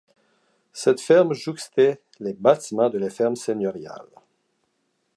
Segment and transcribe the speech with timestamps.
[0.73, 4.09] Cette ferme jouxtait les bâtiments de la ferme seigneuriale.